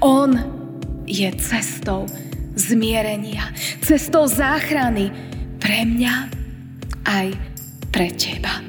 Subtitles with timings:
[0.00, 0.30] On
[1.06, 2.06] je cestou
[2.58, 5.10] zmierenia, cestou záchrany
[5.62, 6.14] pre mňa
[7.06, 7.26] aj
[7.94, 8.62] pre teba.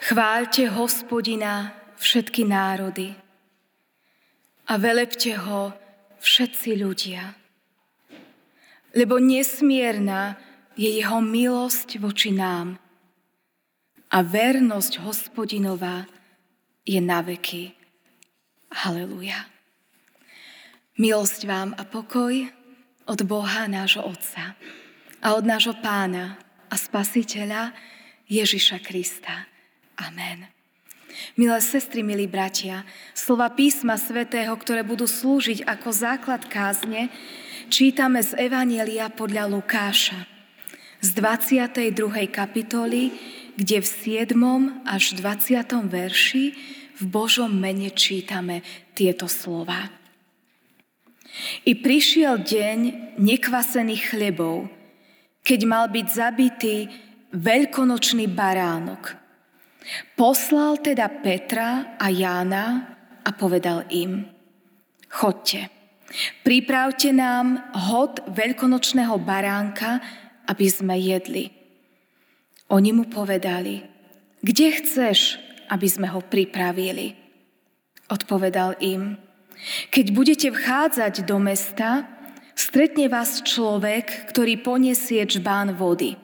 [0.00, 3.14] Chváľte hospodina všetky národy
[4.66, 5.70] a velepte ho
[6.18, 7.38] všetci ľudia.
[8.90, 10.34] Lebo nesmierna
[10.74, 12.79] je jeho milosť voči nám
[14.10, 16.10] a vernosť hospodinová
[16.82, 17.70] je na veky.
[18.70, 19.46] Haleluja.
[20.98, 22.34] Milosť vám a pokoj
[23.06, 24.58] od Boha nášho Otca
[25.22, 26.36] a od nášho Pána
[26.68, 27.70] a Spasiteľa
[28.26, 29.46] Ježiša Krista.
[29.98, 30.50] Amen.
[31.34, 37.10] Milé sestry, milí bratia, slova písma svätého, ktoré budú slúžiť ako základ kázne,
[37.68, 40.39] čítame z Evanielia podľa Lukáša
[41.00, 42.28] z 22.
[42.28, 43.10] kapitoly,
[43.56, 44.84] kde v 7.
[44.84, 45.56] až 20.
[45.88, 46.44] verši
[47.00, 48.60] v Božom mene čítame
[48.92, 49.88] tieto slova.
[51.64, 52.78] I prišiel deň
[53.16, 54.68] nekvasených chlebov,
[55.40, 56.86] keď mal byť zabitý
[57.32, 59.02] veľkonočný baránok–
[60.16, 64.28] Poslal teda Petra a Jána a povedal im,
[65.08, 65.68] chodte,
[66.44, 70.00] pripravte nám hod veľkonočného baránka,
[70.50, 71.54] aby sme jedli.
[72.74, 73.86] Oni mu povedali,
[74.42, 75.38] kde chceš,
[75.70, 77.14] aby sme ho pripravili?
[78.10, 79.14] Odpovedal im,
[79.94, 82.10] keď budete vchádzať do mesta,
[82.58, 86.18] stretne vás človek, ktorý poniesie čbán vody.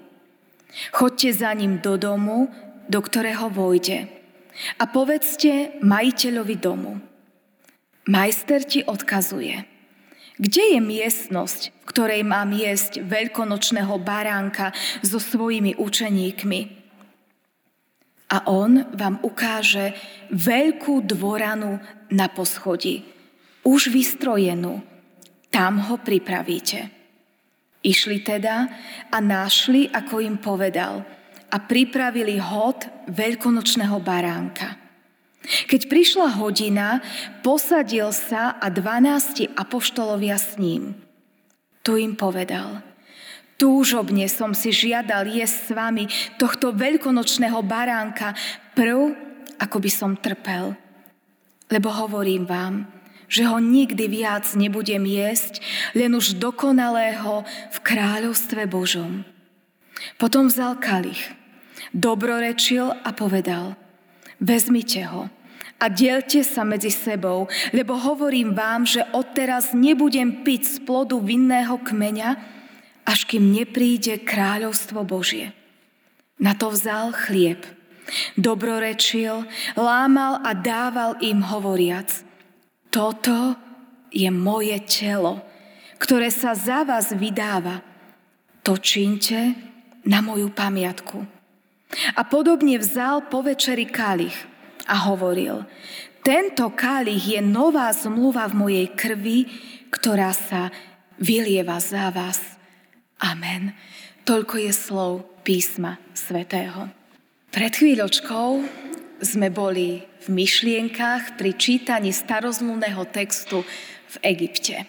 [0.91, 2.51] Chodte za ním do domu
[2.89, 4.09] do ktorého vojde.
[4.81, 7.03] A povedzte majiteľovi domu.
[8.09, 9.67] Majster ti odkazuje,
[10.37, 16.61] kde je miestnosť, v ktorej mám jesť veľkonočného baránka so svojimi učeníkmi.
[18.27, 19.95] A on vám ukáže
[20.35, 21.79] veľkú dvoranu
[22.11, 23.07] na poschodí,
[23.63, 24.83] už vystrojenú.
[25.49, 26.91] Tam ho pripravíte.
[27.87, 28.67] Išli teda
[29.15, 31.03] a našli, ako im povedal–
[31.53, 34.86] a pripravili hod veľkonočného baránka.
[35.47, 37.01] Keď prišla hodina,
[37.47, 40.99] posadil sa a dvanácti apoštolovia s ním.
[41.87, 42.83] Tu im povedal,
[43.55, 48.35] túžobne som si žiadal jesť s vami tohto veľkonočného baránka
[48.75, 49.15] prv,
[49.63, 50.75] ako by som trpel.
[51.71, 52.91] Lebo hovorím vám,
[53.27, 55.59] že ho nikdy viac nebudem jesť,
[55.95, 57.43] len už dokonalého
[57.75, 59.27] v kráľovstve Božom.
[60.19, 61.35] Potom vzal kalich,
[61.91, 63.75] dobrorečil a povedal,
[64.39, 65.27] vezmite ho
[65.77, 71.77] a dielte sa medzi sebou, lebo hovorím vám, že odteraz nebudem piť z plodu vinného
[71.77, 72.31] kmeňa,
[73.05, 75.53] až kým nepríde kráľovstvo Božie.
[76.41, 77.65] Na to vzal chlieb,
[78.41, 79.45] dobrorečil,
[79.77, 82.09] lámal a dával im hovoriac,
[82.89, 83.57] toto
[84.09, 85.45] je moje telo,
[86.01, 87.85] ktoré sa za vás vydáva.
[88.65, 89.55] To činte
[90.03, 91.23] na moju pamiatku.
[92.17, 94.56] A podobne vzal po večeri kalich
[94.87, 95.67] a hovoril,
[96.27, 99.47] tento kalich je nová zmluva v mojej krvi,
[99.95, 100.75] ktorá sa
[101.23, 102.43] vylieva za vás.
[103.23, 103.71] Amen.
[104.27, 105.13] Toľko je slov
[105.47, 106.91] písma svätého.
[107.55, 108.49] Pred chvíľočkou
[109.23, 113.63] sme boli v myšlienkach pri čítaní starozmluvného textu
[114.11, 114.85] v Egypte.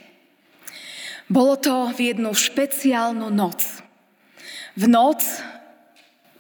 [1.29, 3.61] Bolo to v jednu špeciálnu noc.
[4.73, 5.21] V noc,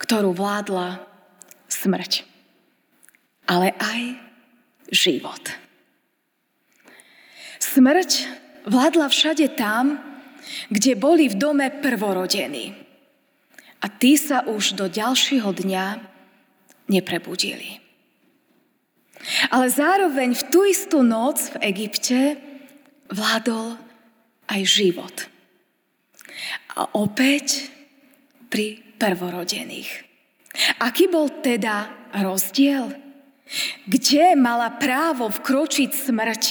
[0.01, 1.05] ktorú vládla
[1.69, 2.25] smrť,
[3.47, 4.01] ale aj
[4.91, 5.43] život.
[7.57, 8.11] Smrť
[8.67, 9.99] vládla všade tam,
[10.71, 12.75] kde boli v dome prvorodení.
[13.83, 15.85] A tí sa už do ďalšieho dňa
[16.91, 17.79] neprebudili.
[19.51, 22.19] Ale zároveň v tú istú noc v Egypte
[23.11, 23.75] vládol
[24.47, 25.15] aj život.
[26.77, 27.69] A opäť
[28.47, 30.05] pri prvorodených.
[30.81, 33.06] Aký bol teda rozdiel?
[33.87, 36.43] Kde mala právo vkročiť smrť?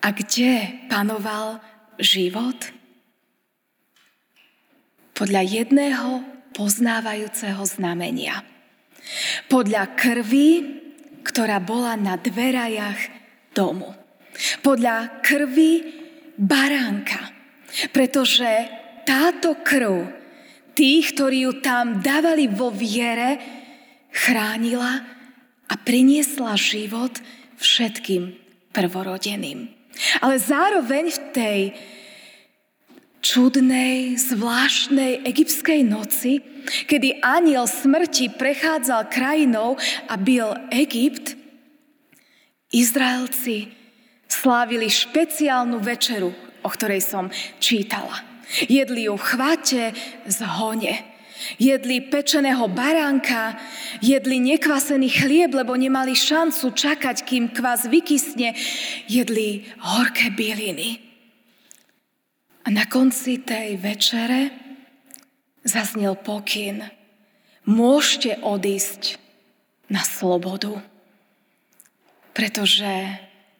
[0.00, 1.60] A kde panoval
[2.00, 2.56] život?
[5.12, 6.24] Podľa jedného
[6.56, 8.40] poznávajúceho znamenia.
[9.52, 10.80] Podľa krvi,
[11.20, 13.00] ktorá bola na dverajach
[13.52, 13.92] domu.
[14.64, 15.84] Podľa krvi
[16.40, 17.20] baránka.
[17.92, 18.48] Pretože
[19.04, 20.08] táto krv
[20.72, 23.36] tých, ktorí ju tam dávali vo viere,
[24.08, 25.19] chránila
[25.70, 27.14] a priniesla život
[27.56, 28.34] všetkým
[28.74, 29.70] prvorodeným.
[30.18, 31.60] Ale zároveň v tej
[33.20, 36.40] čudnej, zvláštnej egyptskej noci,
[36.88, 39.76] kedy aniel smrti prechádzal krajinou
[40.08, 41.36] a byl Egypt,
[42.70, 43.66] Izraelci
[44.30, 46.30] slávili špeciálnu večeru,
[46.62, 47.26] o ktorej som
[47.58, 48.22] čítala.
[48.70, 49.82] Jedli ju v chvate
[50.26, 51.09] z hone.
[51.56, 53.56] Jedli pečeného baránka,
[54.04, 58.54] jedli nekvasený chlieb, lebo nemali šancu čakať, kým kvas vykysne.
[59.08, 61.00] Jedli horké byliny.
[62.64, 64.52] A na konci tej večere
[65.64, 66.84] zaznel pokyn.
[67.64, 69.20] Môžete odísť
[69.88, 70.80] na slobodu,
[72.32, 72.88] pretože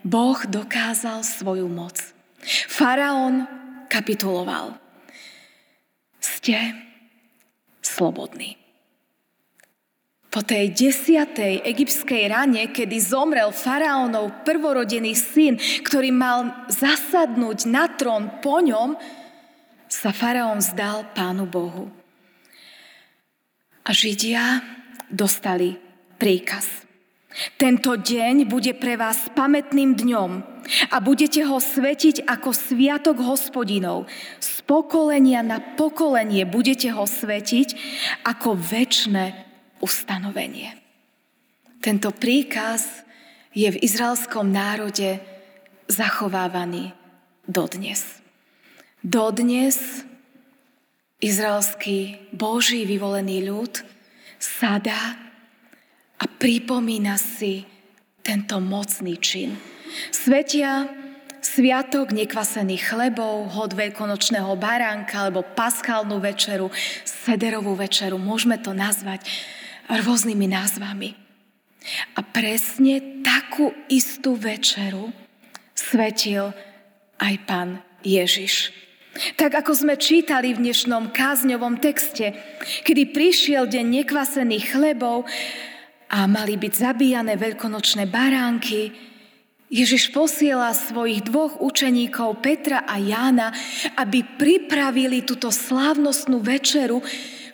[0.01, 1.97] Boh dokázal svoju moc.
[2.69, 3.45] Faraón
[3.93, 4.81] kapituloval.
[6.21, 6.73] Ste
[7.91, 8.55] slobodní.
[10.31, 18.39] Po tej desiatej egyptskej rane, kedy zomrel faraónov prvorodený syn, ktorý mal zasadnúť na trón
[18.39, 18.95] po ňom,
[19.91, 21.91] sa faraón zdal pánu Bohu.
[23.83, 24.63] A Židia
[25.11, 25.75] dostali
[26.15, 26.90] príkaz.
[27.57, 30.31] Tento deň bude pre vás pamätným dňom
[30.93, 34.07] a budete ho svetiť ako sviatok hospodinov.
[34.39, 37.69] Z pokolenia na pokolenie budete ho svetiť
[38.29, 39.25] ako väčšie
[39.81, 40.77] ustanovenie.
[41.81, 43.09] Tento príkaz
[43.57, 45.17] je v izraelskom národe
[45.89, 46.93] zachovávaný
[47.49, 48.21] dodnes.
[49.01, 50.05] Dodnes
[51.25, 53.81] izraelský Boží vyvolený ľud
[54.37, 55.30] sadá
[56.21, 57.65] a pripomína si
[58.21, 59.57] tento mocný čin.
[60.13, 60.87] Svetia
[61.41, 66.69] sviatok nekvasených chlebov, hod veľkonočného baránka alebo paschálnu večeru,
[67.09, 69.25] sederovú večeru, môžeme to nazvať
[69.89, 71.17] rôznymi názvami.
[72.15, 75.11] A presne takú istú večeru
[75.73, 76.53] svetil
[77.17, 78.77] aj pán Ježiš.
[79.35, 82.37] Tak ako sme čítali v dnešnom kázňovom texte,
[82.85, 85.27] kedy prišiel deň nekvasených chlebov
[86.11, 88.91] a mali byť zabíjane veľkonočné baránky,
[89.71, 93.55] Ježiš posiela svojich dvoch učeníkov Petra a Jána,
[93.95, 96.99] aby pripravili túto slávnostnú večeru,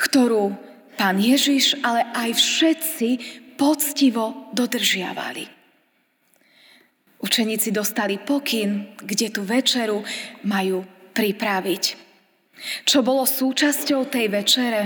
[0.01, 0.57] ktorú
[0.97, 3.09] pán Ježiš, ale aj všetci
[3.61, 5.45] poctivo dodržiavali.
[7.21, 10.01] Učeníci dostali pokyn, kde tú večeru
[10.49, 11.85] majú pripraviť.
[12.89, 14.81] Čo bolo súčasťou tej večere?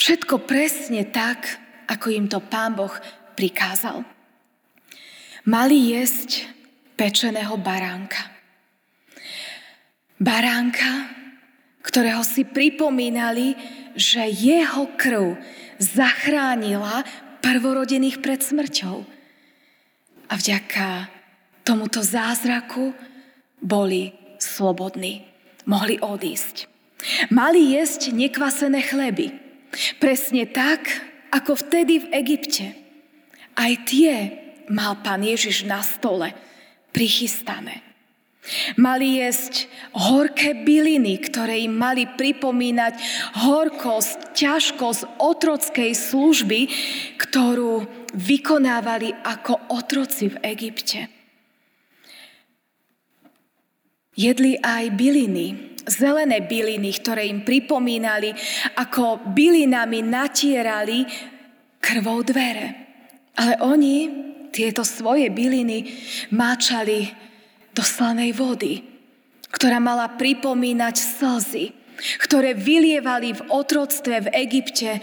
[0.00, 2.92] Všetko presne tak, ako im to pán Boh
[3.34, 4.04] prikázal.
[5.44, 6.48] Mali jesť
[6.96, 8.32] pečeného baránka.
[10.16, 11.10] Baránka,
[11.84, 13.52] ktorého si pripomínali,
[13.92, 15.36] že jeho krv
[15.76, 17.04] zachránila
[17.44, 19.04] prvorodených pred smrťou.
[20.30, 21.12] A vďaka
[21.66, 22.96] tomuto zázraku
[23.60, 25.28] boli slobodní.
[25.68, 26.68] Mohli odísť.
[27.28, 29.36] Mali jesť nekvasené chleby.
[30.00, 30.88] Presne tak,
[31.34, 32.66] ako vtedy v Egypte.
[33.58, 34.30] Aj tie
[34.70, 36.30] mal pán Ježiš na stole
[36.94, 37.82] prichystané.
[38.76, 42.94] Mali jesť horké byliny, ktoré im mali pripomínať
[43.40, 46.60] horkosť, ťažkosť otrockej služby,
[47.16, 51.08] ktorú vykonávali ako otroci v Egypte.
[54.14, 58.32] Jedli aj byliny, zelené byliny, ktoré im pripomínali,
[58.76, 61.04] ako bylinami natierali
[61.80, 62.66] krvou dvere.
[63.34, 63.96] Ale oni
[64.54, 65.90] tieto svoje byliny
[66.30, 67.10] máčali
[67.74, 68.80] do slanej vody,
[69.50, 71.74] ktorá mala pripomínať slzy,
[72.22, 75.02] ktoré vylievali v otroctve v Egypte,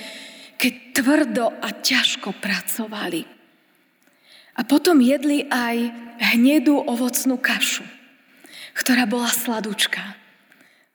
[0.55, 3.27] keď tvrdo a ťažko pracovali.
[4.55, 5.91] A potom jedli aj
[6.35, 7.83] hnedú ovocnú kašu,
[8.75, 10.20] ktorá bola sladučká.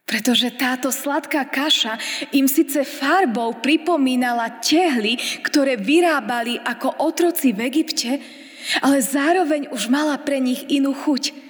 [0.06, 1.98] Pretože táto sladká kaša
[2.30, 8.22] im síce farbou pripomínala tehly, ktoré vyrábali ako otroci v Egypte,
[8.86, 11.46] ale zároveň už mala pre nich inú chuť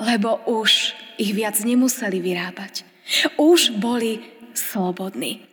[0.00, 2.82] lebo už ich viac nemuseli vyrábať.
[3.38, 4.18] Už boli
[4.56, 5.44] slobodní.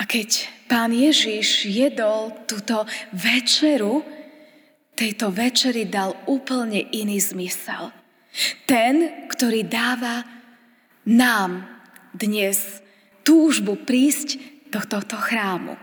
[0.00, 4.02] A keď pán Ježiš jedol túto večeru,
[4.98, 7.94] tejto večeri dal úplne iný zmysel.
[8.64, 10.24] Ten, ktorý dáva
[11.08, 11.66] nám
[12.14, 12.82] dnes
[13.26, 14.38] túžbu prísť
[14.70, 15.76] do tohto chrámu.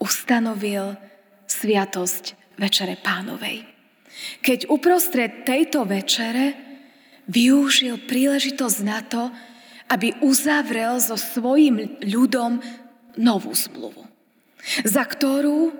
[0.00, 0.96] Ustanovil
[1.46, 3.70] sviatosť Večere Pánovej
[4.40, 6.56] keď uprostred tejto večere
[7.30, 9.30] využil príležitosť na to,
[9.90, 12.62] aby uzavrel so svojim ľudom
[13.18, 14.06] novú zmluvu,
[14.86, 15.74] za ktorú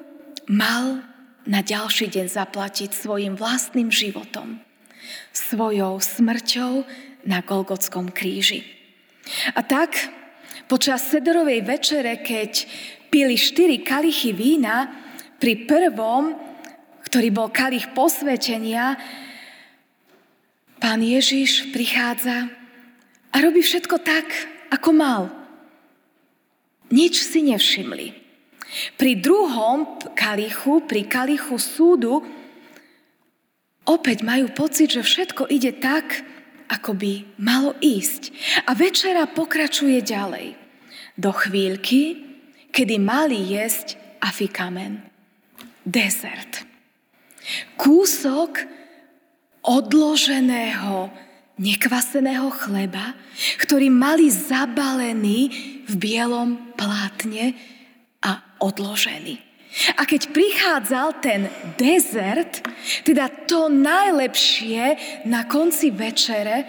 [0.50, 1.06] mal
[1.46, 4.62] na ďalší deň zaplatiť svojim vlastným životom,
[5.30, 6.86] svojou smrťou
[7.24, 8.64] na Golgotskom kríži.
[9.54, 9.96] A tak
[10.70, 12.66] počas Sedorovej večere, keď
[13.10, 14.88] pili štyri kalichy vína,
[15.40, 16.36] pri prvom,
[17.08, 19.00] ktorý bol kalich posvetenia,
[20.76, 22.52] pán Ježiš prichádza
[23.32, 24.28] a robí všetko tak,
[24.68, 25.22] ako mal.
[26.92, 28.20] Nič si nevšimli.
[28.94, 32.22] Pri druhom kalichu, pri kalichu súdu,
[33.88, 36.22] opäť majú pocit, že všetko ide tak,
[36.70, 37.12] ako by
[37.42, 38.30] malo ísť.
[38.70, 40.54] A večera pokračuje ďalej.
[41.18, 42.16] Do chvíľky,
[42.70, 45.02] kedy mali jesť afikamen.
[45.82, 46.62] Desert.
[47.74, 48.62] Kúsok
[49.66, 51.10] odloženého,
[51.58, 53.12] nekvaseného chleba,
[53.60, 55.50] ktorý mali zabalený
[55.84, 57.58] v bielom plátne
[58.22, 59.49] a odložený.
[59.94, 61.46] A keď prichádzal ten
[61.78, 62.58] dezert,
[63.06, 64.98] teda to najlepšie
[65.30, 66.66] na konci večere,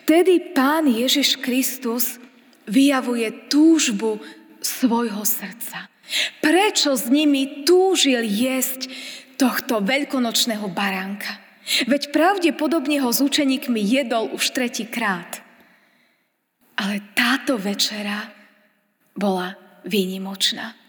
[0.00, 2.16] vtedy Pán Ježiš Kristus
[2.64, 4.16] vyjavuje túžbu
[4.64, 5.92] svojho srdca.
[6.40, 8.88] Prečo s nimi túžil jesť
[9.36, 11.36] tohto veľkonočného baránka?
[11.86, 15.44] Veď pravdepodobne ho s učeníkmi jedol už tretíkrát.
[16.74, 18.28] Ale táto večera
[19.14, 19.54] bola
[19.86, 20.81] výnimočná.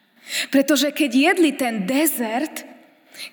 [0.49, 2.63] Pretože keď jedli ten dezert,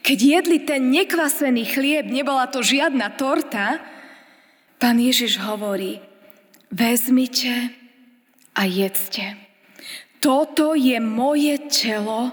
[0.05, 3.81] keď jedli ten nekvasený chlieb, nebola to žiadna torta,
[4.77, 6.03] pán Ježiš hovorí,
[6.71, 7.73] vezmite
[8.55, 9.37] a jedzte.
[10.21, 12.29] Toto je moje telo,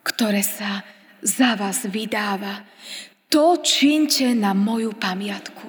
[0.00, 0.80] ktoré sa
[1.20, 2.64] za vás vydáva.
[3.28, 5.68] To činte na moju pamiatku.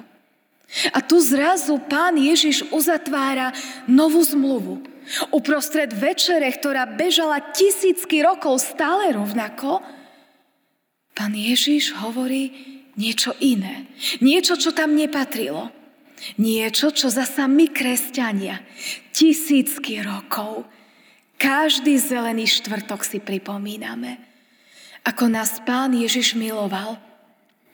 [0.92, 3.52] A tu zrazu pán Ježiš uzatvára
[3.88, 4.95] novú zmluvu.
[5.30, 9.78] Uprostred večere, ktorá bežala tisícky rokov stále rovnako,
[11.14, 12.50] pán Ježiš hovorí
[12.98, 13.86] niečo iné.
[14.18, 15.70] Niečo, čo tam nepatrilo.
[16.40, 18.64] Niečo, čo zasa my, kresťania,
[19.12, 20.64] tisícky rokov,
[21.36, 24.16] každý zelený štvrtok si pripomíname,
[25.04, 26.96] ako nás pán Ježiš miloval,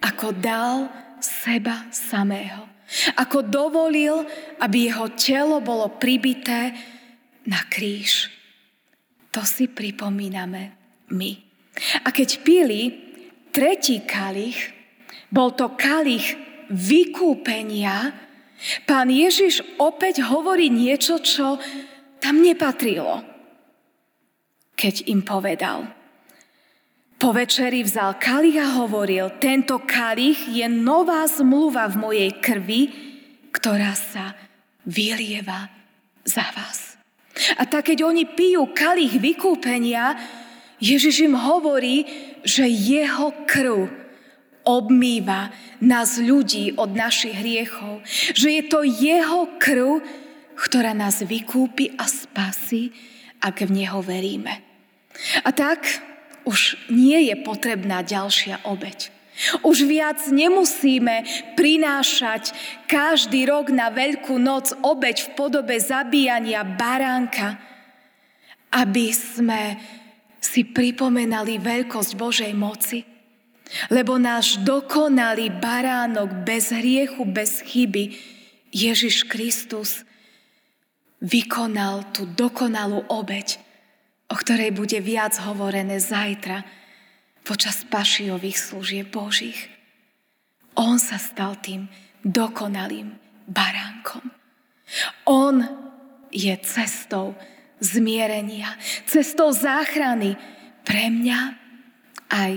[0.02, 0.90] ako dal
[1.22, 2.66] seba samého.
[3.16, 4.26] Ako dovolil,
[4.60, 6.74] aby jeho telo bolo pribité
[7.46, 8.30] na kríž.
[9.32, 10.62] To si pripomíname
[11.10, 11.30] my.
[12.04, 12.92] A keď pili
[13.48, 14.72] tretí kalich,
[15.32, 16.36] bol to kalich
[16.68, 18.12] vykúpenia,
[18.84, 21.56] pán Ježiš opäť hovorí niečo, čo
[22.20, 23.24] tam nepatrilo.
[24.76, 25.88] Keď im povedal,
[27.22, 32.82] po večeri vzal kalich a hovoril, tento kalich je nová zmluva v mojej krvi,
[33.54, 34.34] ktorá sa
[34.82, 35.70] vylieva
[36.26, 36.91] za vás.
[37.58, 40.16] A tak keď oni pijú kalich vykúpenia,
[40.82, 42.04] Ježiš im hovorí,
[42.42, 43.86] že jeho krv
[44.66, 45.50] obmýva
[45.82, 48.02] nás ľudí od našich hriechov.
[48.34, 50.02] Že je to jeho krv,
[50.58, 52.94] ktorá nás vykúpi a spasí,
[53.42, 54.62] ak v Neho veríme.
[55.42, 55.86] A tak
[56.46, 59.21] už nie je potrebná ďalšia obeď.
[59.64, 61.24] Už viac nemusíme
[61.56, 62.52] prinášať
[62.84, 67.56] každý rok na Veľkú noc obeď v podobe zabíjania baránka,
[68.68, 69.80] aby sme
[70.36, 73.08] si pripomenali veľkosť Božej moci.
[73.88, 78.12] Lebo náš dokonalý baránok bez hriechu, bez chyby,
[78.68, 80.04] Ježiš Kristus,
[81.24, 83.56] vykonal tú dokonalú obeď,
[84.28, 86.81] o ktorej bude viac hovorené zajtra,
[87.42, 89.70] počas pašiových služieb Božích.
[90.78, 91.90] On sa stal tým
[92.24, 93.12] dokonalým
[93.50, 94.24] baránkom.
[95.26, 95.56] On
[96.32, 97.36] je cestou
[97.82, 98.72] zmierenia,
[99.04, 100.38] cestou záchrany
[100.86, 101.40] pre mňa
[102.30, 102.52] aj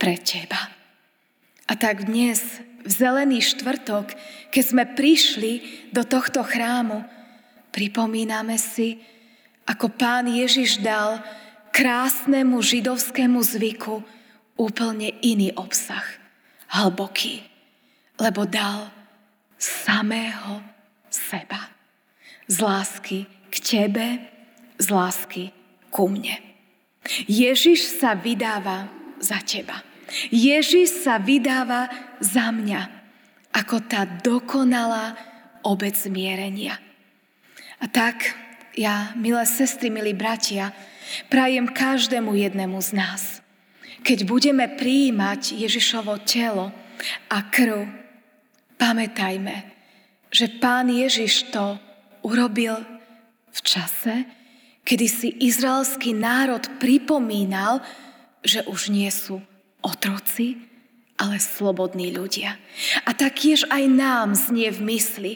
[0.00, 0.72] pre teba.
[1.68, 4.12] A tak dnes, v zelený štvrtok,
[4.52, 5.52] keď sme prišli
[5.96, 7.04] do tohto chrámu,
[7.72, 9.00] pripomíname si,
[9.64, 11.24] ako pán Ježiš dal
[11.74, 14.06] krásnemu židovskému zvyku
[14.54, 16.06] úplne iný obsah,
[16.70, 17.42] hlboký,
[18.14, 18.94] lebo dal
[19.58, 20.62] samého
[21.10, 21.74] seba.
[22.46, 23.18] Z lásky
[23.50, 24.06] k tebe,
[24.78, 25.50] z lásky
[25.90, 26.38] ku mne.
[27.26, 28.86] Ježiš sa vydáva
[29.18, 29.82] za teba.
[30.30, 31.90] Ježiš sa vydáva
[32.22, 32.82] za mňa
[33.50, 35.18] ako tá dokonalá
[35.66, 36.78] obec zmierenia.
[37.82, 38.36] A tak
[38.78, 40.70] ja, milé sestry, milí bratia,
[41.28, 43.22] prajem každému jednému z nás.
[44.04, 46.72] Keď budeme prijímať Ježišovo telo
[47.32, 47.88] a krv,
[48.76, 49.64] pamätajme,
[50.28, 51.80] že Pán Ježiš to
[52.20, 52.76] urobil
[53.54, 54.28] v čase,
[54.84, 57.80] kedy si izraelský národ pripomínal,
[58.44, 59.40] že už nie sú
[59.80, 60.60] otroci,
[61.16, 62.60] ale slobodní ľudia.
[63.08, 65.32] A taktiež aj nám znie v mysli,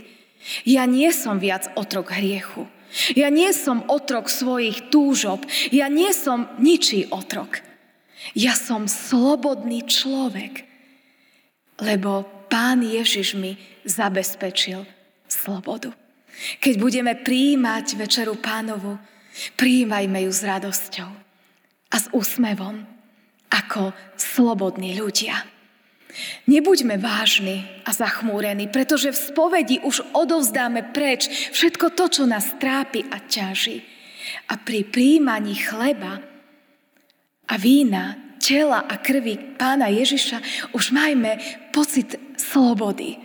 [0.64, 2.66] Ja nie som viac otrok hriechu.
[3.12, 5.44] Ja nie som otrok svojich túžob.
[5.68, 7.60] Ja nie som ničí otrok.
[8.32, 10.64] Ja som slobodný človek,
[11.78, 14.88] lebo Pán Ježiš mi zabezpečil
[15.28, 15.92] slobodu.
[16.64, 18.96] Keď budeme prijímať večeru pánovu,
[19.60, 21.10] prijímajme ju s radosťou
[21.92, 22.88] a s úsmevom
[23.52, 25.44] ako slobodní ľudia.
[26.48, 33.04] Nebuďme vážni a zachmúrení, pretože v spovedi už odovzdáme preč všetko to, čo nás trápi
[33.12, 33.84] a ťaží.
[34.48, 36.20] A pri príjmaní chleba
[37.48, 41.36] a vína, tela a krvi pána Ježiša už majme
[41.72, 43.20] pocit slobody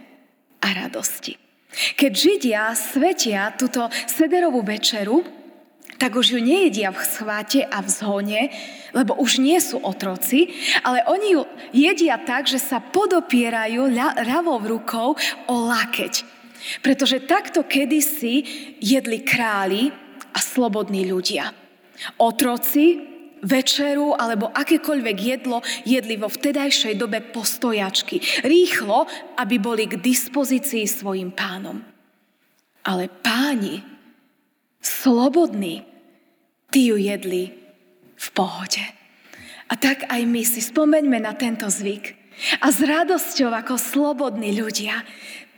[0.59, 1.39] a radosti.
[1.73, 5.42] Keď Židia svetia túto sederovú večeru,
[5.97, 8.41] tak už ju nejedia v schváte a v zhone,
[8.93, 10.53] lebo už nie sú otroci,
[10.85, 11.41] ale oni ju
[11.73, 13.89] jedia tak, že sa podopierajú
[14.23, 15.17] ľavou rukou
[15.49, 16.23] o lakeť.
[16.79, 18.43] Pretože takto kedysi
[18.79, 19.91] jedli králi
[20.31, 21.51] a slobodní ľudia.
[22.17, 28.47] Otroci večeru alebo akékoľvek jedlo jedli vo vtedajšej dobe postojačky.
[28.47, 31.83] Rýchlo, aby boli k dispozícii svojim pánom.
[32.87, 33.92] Ale páni,
[34.83, 35.87] slobodní,
[36.69, 37.55] tí ju jedli
[38.19, 38.83] v pohode.
[39.71, 42.13] A tak aj my si spomeňme na tento zvyk
[42.61, 45.01] a s radosťou ako slobodní ľudia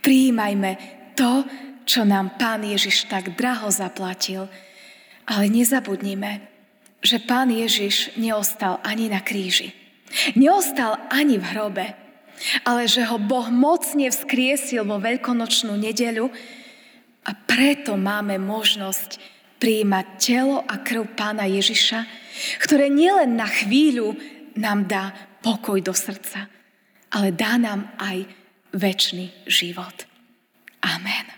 [0.00, 0.78] príjmajme
[1.18, 1.42] to,
[1.82, 4.46] čo nám Pán Ježiš tak draho zaplatil.
[5.26, 6.46] Ale nezabudnime,
[7.02, 9.74] že pán Ježiš neostal ani na kríži.
[10.38, 11.86] Neostal ani v hrobe,
[12.62, 16.30] ale že ho Boh mocne vzkriesil vo veľkonočnú nedeľu
[17.26, 19.18] a preto máme možnosť
[19.58, 22.06] prijímať telo a krv pána Ježiša,
[22.62, 24.14] ktoré nielen na chvíľu
[24.54, 25.04] nám dá
[25.42, 26.46] pokoj do srdca,
[27.10, 28.28] ale dá nám aj
[28.76, 30.06] väčší život.
[30.84, 31.35] Amen.